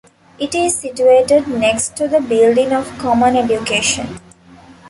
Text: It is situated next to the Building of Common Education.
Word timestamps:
It 0.39 0.55
is 0.55 0.75
situated 0.77 1.47
next 1.47 1.95
to 1.97 2.07
the 2.07 2.19
Building 2.21 2.73
of 2.73 2.89
Common 2.97 3.35
Education. 3.35 4.19